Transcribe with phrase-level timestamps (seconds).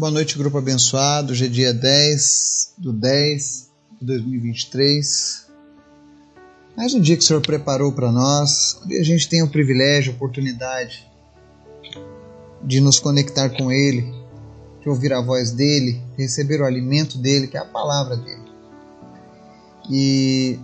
[0.00, 1.32] Boa noite, grupo abençoado.
[1.32, 5.46] Hoje é dia 10 do 10 de 2023.
[6.74, 10.12] Mais um dia que o Senhor preparou para nós, onde a gente tem o privilégio,
[10.12, 11.06] a oportunidade
[12.64, 14.10] de nos conectar com Ele,
[14.80, 18.50] de ouvir a voz dEle, de receber o alimento dEle, que é a palavra dEle.
[19.90, 20.58] E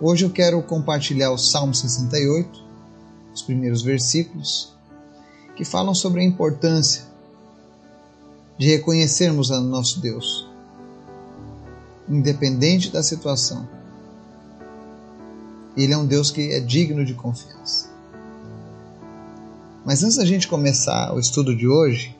[0.00, 2.64] hoje eu quero compartilhar o Salmo 68,
[3.34, 4.72] os primeiros versículos,
[5.54, 7.12] que falam sobre a importância
[8.56, 10.48] de reconhecermos a nosso Deus,
[12.08, 13.68] independente da situação.
[15.76, 17.90] Ele é um Deus que é digno de confiança.
[19.84, 22.16] Mas antes da gente começar o estudo de hoje,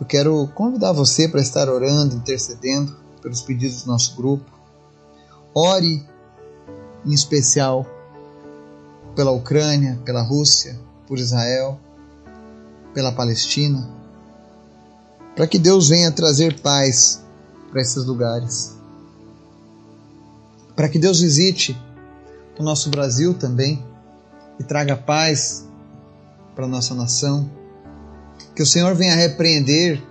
[0.00, 4.50] eu quero convidar você para estar orando, intercedendo pelos pedidos do nosso grupo.
[5.54, 6.06] Ore
[7.04, 7.84] em especial
[9.14, 11.78] pela Ucrânia, pela Rússia, por Israel,
[12.94, 14.01] pela Palestina
[15.34, 17.22] para que Deus venha trazer paz
[17.70, 18.76] para esses lugares.
[20.76, 21.78] Para que Deus visite
[22.58, 23.84] o nosso Brasil também
[24.58, 25.66] e traga paz
[26.54, 27.50] para nossa nação.
[28.54, 30.02] Que o Senhor venha repreender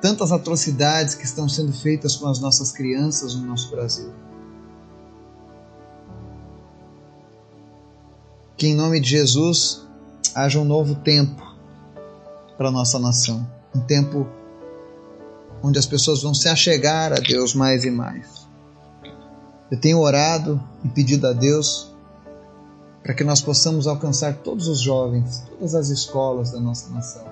[0.00, 4.12] tantas atrocidades que estão sendo feitas com as nossas crianças no nosso Brasil.
[8.56, 9.82] Que em nome de Jesus
[10.34, 11.42] haja um novo tempo
[12.56, 14.26] para nossa nação um tempo
[15.62, 18.46] onde as pessoas vão se achegar a Deus mais e mais.
[19.70, 21.94] Eu tenho orado e pedido a Deus
[23.02, 27.24] para que nós possamos alcançar todos os jovens, todas as escolas da nossa nação,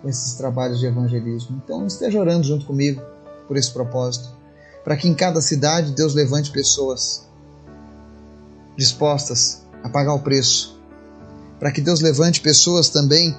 [0.00, 1.60] com esses trabalhos de evangelismo.
[1.64, 3.02] Então esteja orando junto comigo
[3.46, 4.28] por esse propósito,
[4.84, 7.28] para que em cada cidade Deus levante pessoas
[8.76, 10.80] dispostas a pagar o preço,
[11.58, 13.36] para que Deus levante pessoas também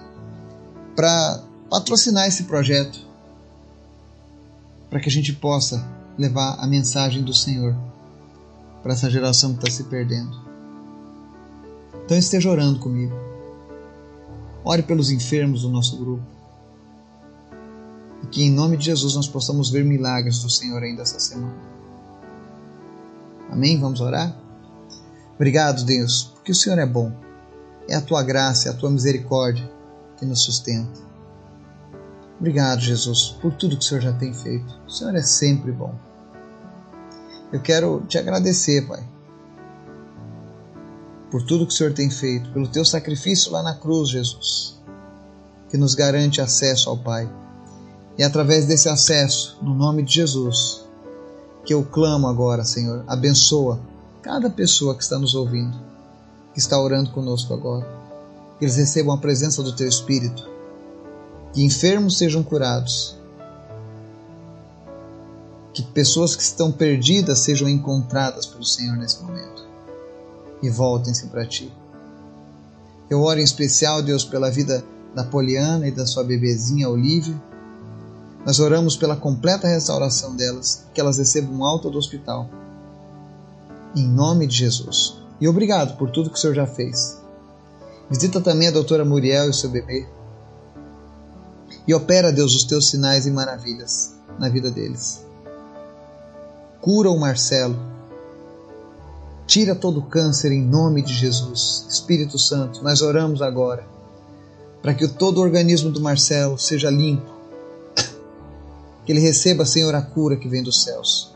[0.95, 1.43] para
[1.73, 2.99] patrocinar esse projeto
[4.91, 5.83] para que a gente possa
[6.15, 7.75] levar a mensagem do Senhor
[8.83, 10.39] para essa geração que está se perdendo.
[12.05, 13.15] Então esteja orando comigo.
[14.63, 16.23] Ore pelos enfermos do nosso grupo.
[18.21, 21.57] E que em nome de Jesus nós possamos ver milagres do Senhor ainda essa semana.
[23.49, 23.79] Amém?
[23.79, 24.37] Vamos orar?
[25.33, 27.11] Obrigado, Deus, porque o Senhor é bom.
[27.89, 29.67] É a tua graça, é a tua misericórdia
[30.19, 31.12] que nos sustenta.
[32.43, 34.77] Obrigado, Jesus, por tudo que o Senhor já tem feito.
[34.85, 35.95] O Senhor é sempre bom.
[37.53, 39.01] Eu quero te agradecer, Pai,
[41.31, 44.77] por tudo que o Senhor tem feito, pelo teu sacrifício lá na cruz, Jesus,
[45.69, 47.33] que nos garante acesso ao Pai.
[48.17, 50.83] E através desse acesso, no nome de Jesus,
[51.63, 53.79] que eu clamo agora, Senhor, abençoa
[54.21, 55.79] cada pessoa que está nos ouvindo,
[56.53, 57.87] que está orando conosco agora.
[58.59, 60.51] Que eles recebam a presença do teu Espírito
[61.53, 63.15] que enfermos sejam curados,
[65.71, 69.63] que pessoas que estão perdidas sejam encontradas pelo Senhor nesse momento
[70.61, 71.71] e voltem-se para Ti.
[73.09, 74.83] Eu oro em especial, Deus, pela vida
[75.13, 77.39] da Poliana e da sua bebezinha Olivia.
[78.45, 82.49] Nós oramos pela completa restauração delas, que elas recebam alta do hospital.
[83.95, 85.17] Em nome de Jesus.
[85.39, 87.19] E obrigado por tudo que o Senhor já fez.
[88.09, 90.07] Visita também a doutora Muriel e seu bebê
[91.87, 95.23] e opera, Deus, os teus sinais e maravilhas na vida deles.
[96.81, 97.77] Cura o Marcelo.
[99.45, 101.85] Tira todo o câncer em nome de Jesus.
[101.89, 103.85] Espírito Santo, nós oramos agora
[104.81, 107.31] para que todo o organismo do Marcelo seja limpo.
[109.05, 111.33] Que ele receba, Senhor, a cura que vem dos céus.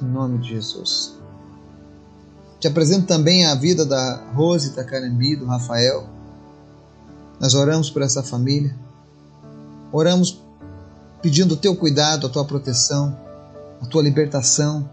[0.00, 1.14] Em nome de Jesus.
[2.60, 6.06] Te apresento também a vida da Rose Tacarambi, do Rafael.
[7.40, 8.76] Nós oramos por essa família.
[9.92, 10.42] Oramos
[11.20, 13.16] pedindo o teu cuidado, a tua proteção,
[13.80, 14.88] a tua libertação,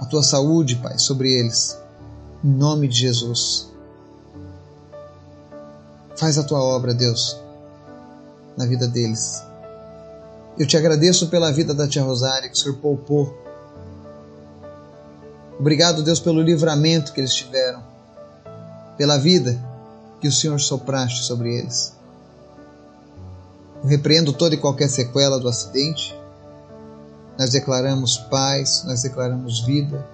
[0.00, 1.78] a tua saúde, Pai, sobre eles.
[2.42, 3.70] Em nome de Jesus.
[6.16, 7.38] Faz a tua obra, Deus,
[8.56, 9.42] na vida deles.
[10.58, 13.36] Eu te agradeço pela vida da tia Rosária, que o Senhor poupou.
[15.58, 17.82] Obrigado, Deus, pelo livramento que eles tiveram,
[18.96, 19.60] pela vida
[20.20, 21.94] que o Senhor sopraste sobre eles.
[23.84, 26.18] Repreendo toda e qualquer sequela do acidente.
[27.38, 30.06] Nós declaramos paz, nós declaramos vida,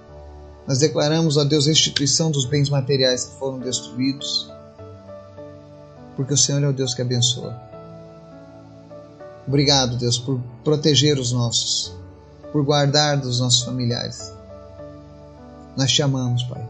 [0.66, 4.50] nós declaramos a Deus restituição dos bens materiais que foram destruídos,
[6.16, 7.60] porque o Senhor é o Deus que abençoa.
[9.46, 11.92] Obrigado, Deus, por proteger os nossos,
[12.52, 14.32] por guardar dos nossos familiares.
[15.76, 16.64] Nós te amamos, Pai.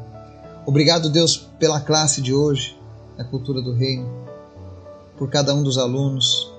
[0.65, 2.79] Obrigado, Deus, pela classe de hoje,
[3.17, 4.09] da cultura do reino,
[5.19, 6.50] por cada um dos alunos,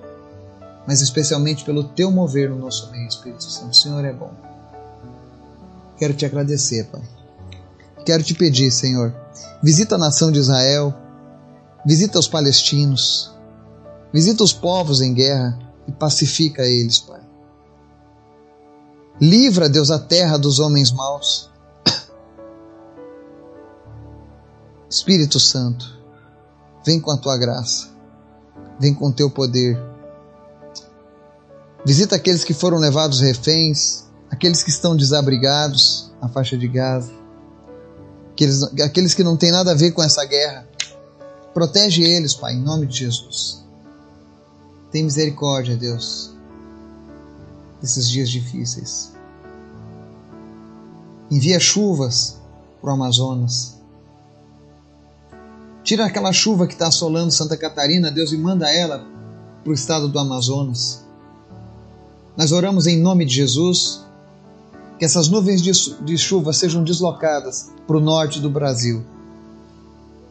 [0.87, 3.71] mas especialmente pelo teu mover no nosso meio, Espírito Santo.
[3.71, 4.31] O Senhor é bom.
[5.97, 7.01] Quero te agradecer, Pai.
[8.05, 9.15] Quero te pedir, Senhor,
[9.61, 10.93] visita a nação de Israel,
[11.85, 13.31] visita os palestinos,
[14.11, 15.57] visita os povos em guerra
[15.87, 17.21] e pacifica eles, Pai.
[19.19, 21.51] Livra, Deus, a terra dos homens maus.
[24.89, 25.99] Espírito Santo,
[26.83, 27.89] vem com a tua graça,
[28.79, 29.90] vem com o teu poder.
[31.85, 37.11] Visita aqueles que foram levados reféns, aqueles que estão desabrigados na faixa de Gaza,
[38.31, 40.67] aqueles, aqueles que não têm nada a ver com essa guerra.
[41.53, 43.65] Protege eles, Pai, em nome de Jesus.
[44.91, 46.31] Tem misericórdia, Deus,
[47.81, 49.11] nesses dias difíceis.
[51.31, 52.37] Envia chuvas
[52.79, 53.79] para o Amazonas.
[55.83, 59.03] Tira aquela chuva que está assolando Santa Catarina, Deus, e manda ela
[59.63, 61.03] para o estado do Amazonas.
[62.37, 64.01] Nós oramos em nome de Jesus
[64.97, 69.03] que essas nuvens de chuva sejam deslocadas para o norte do Brasil.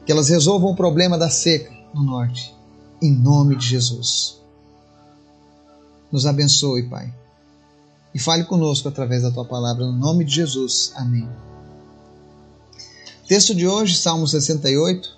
[0.06, 2.54] Que elas resolvam o problema da seca no norte.
[3.02, 4.40] Em nome de Jesus.
[6.10, 7.12] Nos abençoe, Pai.
[8.14, 10.92] E fale conosco através da tua palavra, no nome de Jesus.
[10.94, 11.28] Amém.
[13.26, 15.08] Texto de hoje, Salmo 68,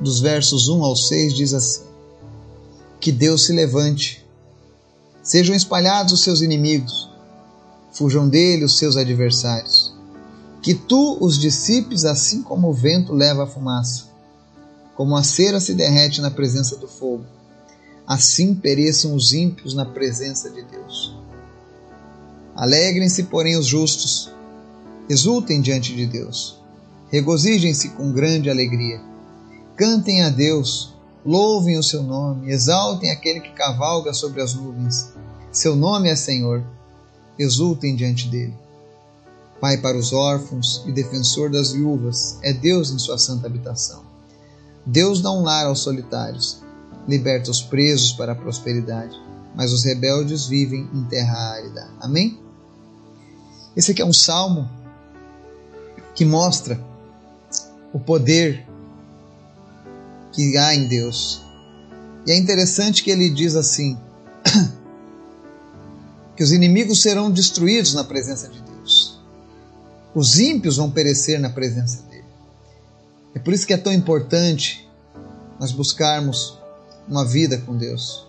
[0.00, 1.82] dos versos 1 ao 6, diz assim:
[2.98, 4.23] Que Deus se levante,
[5.24, 7.10] sejam espalhados os seus inimigos,
[7.92, 9.92] fujam dele os seus adversários.
[10.62, 14.04] Que tu os dissipes assim como o vento leva a fumaça,
[14.94, 17.24] como a cera se derrete na presença do fogo.
[18.06, 21.16] Assim pereçam os ímpios na presença de Deus.
[22.54, 24.30] Alegrem-se, porém, os justos,
[25.08, 26.60] exultem diante de Deus,
[27.10, 29.00] regozijem-se com grande alegria
[29.76, 30.93] Cantem a Deus,
[31.24, 35.12] louvem o seu nome, exaltem aquele que cavalga sobre as nuvens.
[35.50, 36.62] Seu nome é Senhor,
[37.38, 38.54] exultem diante dele.
[39.60, 44.02] Pai para os órfãos e defensor das viúvas, é Deus em sua santa habitação.
[44.84, 46.62] Deus dá um lar aos solitários,
[47.08, 49.16] liberta os presos para a prosperidade,
[49.54, 51.88] mas os rebeldes vivem em terra árida.
[52.00, 52.38] Amém?
[53.76, 54.68] Esse aqui é um salmo
[56.14, 56.78] que mostra
[57.92, 58.66] o poder
[60.34, 61.40] que há em Deus.
[62.26, 63.96] E é interessante que ele diz assim:
[66.36, 69.20] que os inimigos serão destruídos na presença de Deus.
[70.14, 72.24] Os ímpios vão perecer na presença dele.
[73.34, 74.88] É por isso que é tão importante
[75.58, 76.58] nós buscarmos
[77.08, 78.26] uma vida com Deus.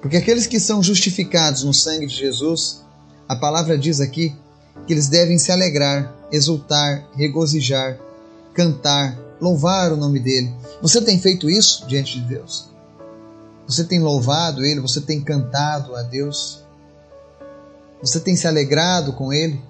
[0.00, 2.84] Porque aqueles que são justificados no sangue de Jesus,
[3.28, 4.36] a palavra diz aqui
[4.86, 7.98] que eles devem se alegrar, exultar, regozijar,
[8.52, 10.54] cantar, louvar o nome dele.
[10.80, 12.70] Você tem feito isso diante de Deus?
[13.68, 14.80] Você tem louvado ele?
[14.80, 16.64] Você tem cantado a Deus?
[18.00, 19.62] Você tem se alegrado com ele?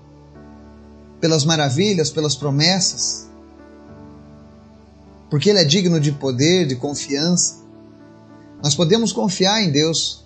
[1.21, 3.29] Pelas maravilhas, pelas promessas?
[5.29, 7.57] Porque ele é digno de poder, de confiança.
[8.63, 10.25] Nós podemos confiar em Deus.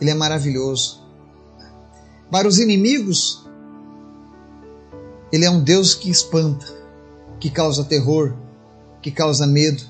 [0.00, 1.00] Ele é maravilhoso.
[2.30, 3.45] Para os inimigos,
[5.32, 6.66] ele é um Deus que espanta,
[7.40, 8.34] que causa terror,
[9.02, 9.82] que causa medo.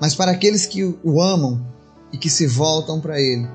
[0.00, 1.66] Mas para aqueles que o amam
[2.12, 3.48] e que se voltam para Ele,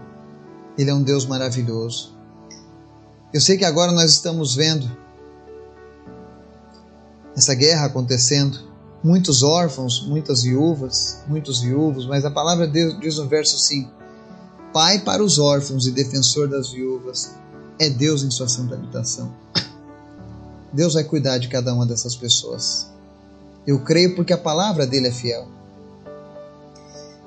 [0.78, 2.14] Ele é um Deus maravilhoso.
[3.34, 4.90] Eu sei que agora nós estamos vendo
[7.36, 8.60] essa guerra acontecendo,
[9.04, 13.92] muitos órfãos, muitas viúvas, muitos viúvos, mas a palavra de Deus diz no verso 5:
[14.74, 17.34] Pai para os órfãos e defensor das viúvas
[17.80, 19.34] é Deus em sua santa habitação.
[20.74, 22.88] Deus vai cuidar de cada uma dessas pessoas.
[23.66, 25.48] Eu creio porque a palavra dele é fiel.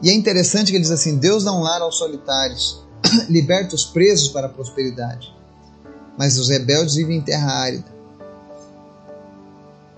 [0.03, 2.85] E é interessante que ele diz assim: Deus dá um lar aos solitários,
[3.31, 5.33] liberta os presos para a prosperidade,
[6.19, 7.97] mas os rebeldes vivem em terra árida.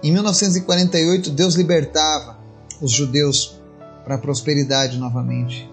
[0.03, 2.39] Em 1948, Deus libertava
[2.81, 3.59] os judeus
[4.05, 5.69] para a prosperidade novamente.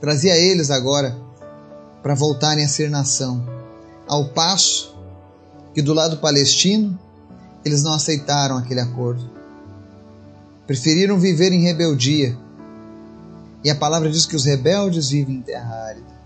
[0.00, 1.16] Trazia eles agora
[2.02, 3.44] para voltarem a ser nação.
[4.06, 4.96] Ao passo
[5.74, 6.98] que do lado palestino,
[7.66, 9.28] eles não aceitaram aquele acordo.
[10.68, 12.38] Preferiram viver em rebeldia.
[13.64, 16.16] E a palavra diz que os rebeldes vivem em terra árida.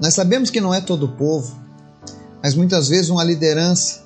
[0.00, 1.60] Nós sabemos que não é todo o povo,
[2.40, 4.04] mas muitas vezes uma liderança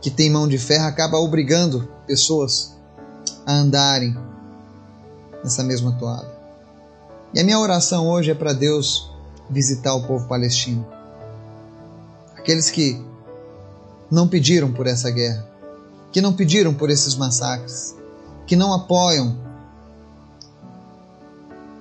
[0.00, 2.76] que tem mão de ferro acaba obrigando pessoas
[3.44, 4.16] a andarem
[5.42, 6.32] nessa mesma toada.
[7.32, 9.10] E a minha oração hoje é para Deus
[9.50, 10.86] visitar o povo palestino.
[12.36, 13.04] Aqueles que
[14.10, 15.46] não pediram por essa guerra,
[16.12, 17.94] que não pediram por esses massacres,
[18.46, 19.36] que não apoiam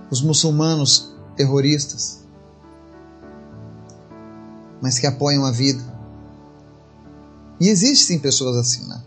[0.09, 2.19] os muçulmanos terroristas,
[4.81, 5.83] mas que apoiam a vida.
[7.59, 9.01] E existem pessoas assim lá.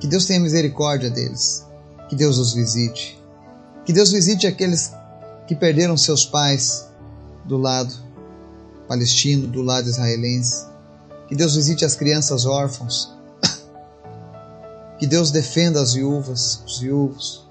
[0.00, 1.64] Que Deus tenha misericórdia deles.
[2.08, 3.18] Que Deus os visite.
[3.84, 4.92] Que Deus visite aqueles
[5.46, 6.88] que perderam seus pais
[7.44, 7.94] do lado
[8.86, 10.66] palestino, do lado israelense.
[11.28, 13.12] Que Deus visite as crianças órfãos.
[14.98, 17.46] Que Deus defenda as viúvas, os viúvos.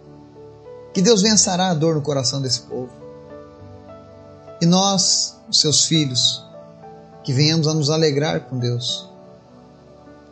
[0.93, 2.91] Que Deus sarar a dor no coração desse povo.
[4.59, 6.43] E nós, os seus filhos,
[7.23, 9.07] que venhamos a nos alegrar com Deus.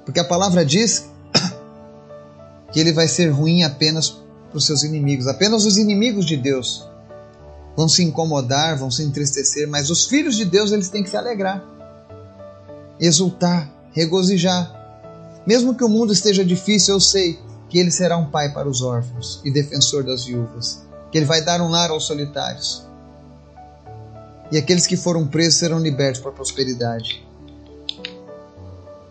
[0.03, 1.05] Porque a palavra diz
[2.73, 4.09] que ele vai ser ruim apenas
[4.49, 5.27] para os seus inimigos.
[5.27, 6.87] Apenas os inimigos de Deus
[7.75, 11.17] vão se incomodar, vão se entristecer, mas os filhos de Deus eles têm que se
[11.17, 11.63] alegrar,
[12.99, 14.73] exultar, regozijar.
[15.45, 18.81] Mesmo que o mundo esteja difícil, eu sei que ele será um pai para os
[18.81, 22.85] órfãos e defensor das viúvas, que ele vai dar um lar aos solitários.
[24.51, 27.25] E aqueles que foram presos serão libertos para a prosperidade.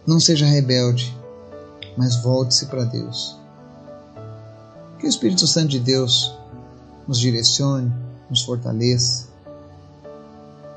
[0.06, 1.16] Não seja rebelde,
[1.96, 3.36] mas volte-se para Deus.
[4.98, 6.34] Que o Espírito Santo de Deus
[7.06, 7.92] nos direcione,
[8.30, 9.28] nos fortaleça,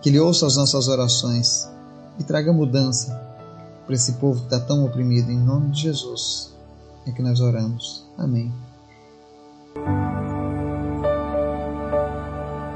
[0.02, 1.68] que Ele ouça as nossas orações
[2.20, 3.20] e traga mudança
[3.86, 5.32] para esse povo que está tão oprimido.
[5.32, 6.54] Em nome de Jesus
[7.06, 8.06] é que nós oramos.
[8.18, 8.52] Amém.